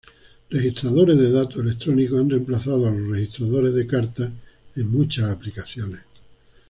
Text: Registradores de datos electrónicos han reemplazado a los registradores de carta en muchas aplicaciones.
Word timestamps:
Registradores 0.49 1.15
de 1.15 1.31
datos 1.31 1.57
electrónicos 1.57 2.19
han 2.19 2.31
reemplazado 2.31 2.87
a 2.87 2.89
los 2.91 3.07
registradores 3.11 3.75
de 3.75 3.85
carta 3.85 4.31
en 4.75 4.89
muchas 4.91 5.29
aplicaciones. 5.29 6.01